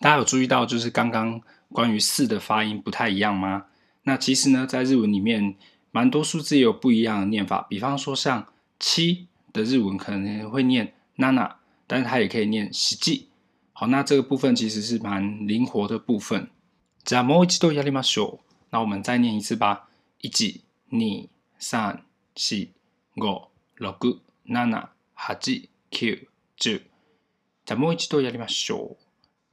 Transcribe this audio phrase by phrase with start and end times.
[0.00, 3.66] 大家有注意到，就是刚刚关于四的发音不太一样吗？
[4.02, 5.56] 那其实呢，在日文里面，
[5.90, 7.62] 蛮多数字也有不一样的念法。
[7.68, 8.46] 比方说，像
[8.78, 11.54] 七的日文可能会念ナナ，
[11.86, 13.26] 但是它也可以念シジ。
[13.72, 16.48] 好，那这个部分其实是蛮灵活的部分。
[17.04, 18.38] じゃあもう一度やりましょう。
[18.70, 19.88] 那我们再念一次吧。
[20.20, 22.02] 一、二、三、
[22.34, 22.68] 四、
[23.16, 23.92] 五、六、
[24.46, 24.88] 七、
[25.19, 26.27] 8、9、
[26.59, 26.81] 10。
[26.81, 28.97] じゃあもう一度やりましょ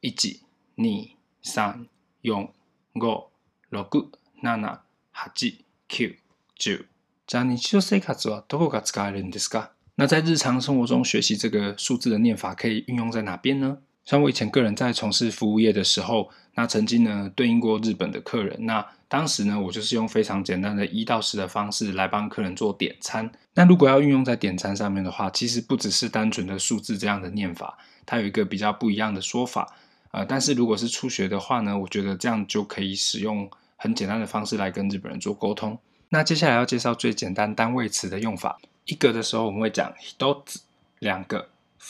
[0.02, 0.06] う。
[0.06, 0.40] 1、
[0.78, 1.08] 2、
[1.44, 1.86] 3、
[2.24, 2.48] 4、
[2.96, 3.24] 5、
[3.72, 4.06] 6、
[4.42, 4.78] 7、
[5.12, 6.16] 8、9、
[6.58, 6.86] 10。
[7.26, 9.70] じゃあ日常生活はどこが使えるんですか？
[9.96, 13.78] 那在日常生活中学习这个数字的念法，可以运用在哪边呢？
[14.06, 23.28] 像我以前个人在从事服务业的时候，那曾经呢对应过日本的客人，那当时呢我就是用非常简单的一到十的方式来帮客人做点餐。
[23.54, 29.74] 那如果要运用在点餐上面的话，其实不只是单纯的数字这样的念法，它有一个比较不一样的说法。
[30.12, 35.76] 呃，但是如果是初学的话呢，我觉得这样就可以使用很简单的方式来跟日本人做沟通。
[36.10, 38.56] 那接下来要介绍最简单单位词的用法。
[38.84, 40.14] 一个的时候我们会讲一
[40.46, 40.60] つ，
[41.00, 41.48] 两个，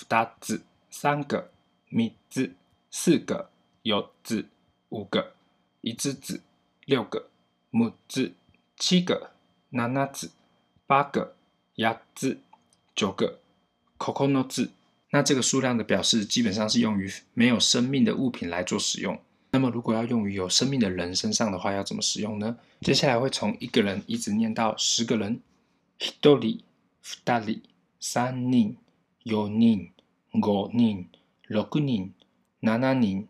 [0.08, 1.50] 二つ，三个。
[1.89, 2.55] 三つ、
[2.89, 3.49] 四个、
[3.83, 4.45] 四つ、
[4.89, 5.33] 五个、
[5.81, 6.41] 五つ、
[6.85, 7.29] 六个、
[7.71, 8.33] 六つ、
[8.77, 9.31] 七个、
[9.69, 9.79] 七
[10.13, 10.31] つ、
[10.87, 11.35] 八个、
[11.75, 12.39] 八つ、
[12.95, 13.39] 九个、
[13.97, 14.71] 九つ。
[15.11, 19.19] 那这个数量的表示基本上是用于没有生命的物品来做使用。
[19.51, 22.57] 那么如果要用于有生命的人身上的话，要怎么使用呢？
[22.79, 25.41] 接下来会从一个人一直念到十个人。
[25.99, 26.05] 一
[26.39, 26.61] 人、
[27.25, 27.61] 二人、
[27.99, 28.77] 三人、
[29.23, 29.91] 四人、
[30.33, 31.05] 五人。
[31.47, 31.87] 六人、七
[32.59, 33.27] 人、八人、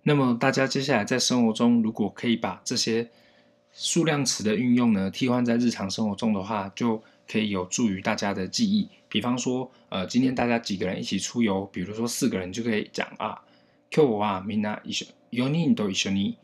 [0.07, 3.11] 那么大家接下来在生活中，如果可以把这些
[3.73, 8.89] 数量词的运用呢，替换在日常生活中的话，就可以有助于大家的记忆。
[9.09, 13.43] 比方说，呃，今天大家几个人一起出游，比如说四个人就可以讲啊，
[13.91, 16.37] 今日はみんな一绪、四人と一绪に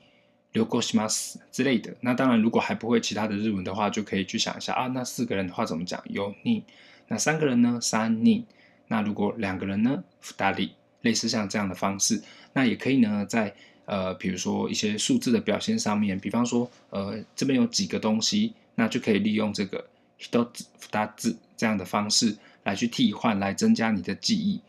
[0.53, 1.95] 旅行します之类的。
[2.01, 6.03] 那当然，如果还不会其他的日文的话，就可以去想一下啊，那四个人的话怎么讲？
[6.07, 6.63] 四人。
[7.08, 7.80] 那三个人呢？
[7.82, 8.46] 三人。
[8.88, 10.04] 那如果两个人呢？
[10.38, 10.70] 二人。
[11.02, 12.20] 类似像这样的方式，
[12.54, 13.54] 那也可以呢，在
[13.86, 19.86] 呃，比如说一些数字的表现上面，比方说呃，这边有几个东西，那就可以利用这个
[20.18, 24.60] 一つ、二つ这样的方式来去替换，来增加你的记忆。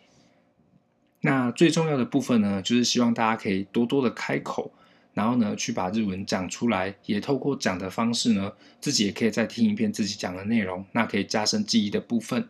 [1.23, 4.71] 那最重要的部分呢，就是希望大家可以多多的开口。
[5.16, 12.48] 然后呢，去把日文讲出来，也透过讲的方式呢，自己也可以再听一遍自己讲的内容，那可以加深记忆的部分。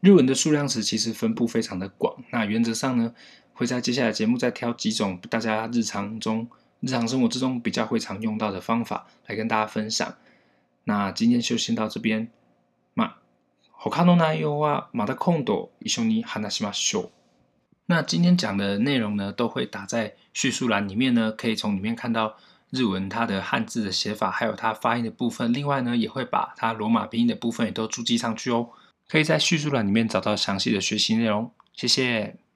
[0.00, 3.14] 日文的数量词其实分布非常的广，那原则上呢，
[3.52, 6.48] 会在接下来节目再挑几种大家日常中、
[6.80, 10.16] 日常生活之中比较会常用到的方法来跟大家分享。
[10.84, 12.28] 那今天就先到这边。
[12.94, 13.14] ま、
[13.90, 17.15] 他の内容はまた今度一绪に话しましょう。
[17.89, 22.37] 那今天讲的内容呢，都会打在叙述栏里面呢，可以从里面看到
[22.69, 25.53] 日文它的汉字的写法，还有它发音的部分。
[25.53, 28.69] 另外呢，也会把它罗马拼音的部分也都注记上去哦，
[29.07, 31.51] 可以在叙述栏里面找到详细的学习内容。
[31.73, 32.46] 谢谢。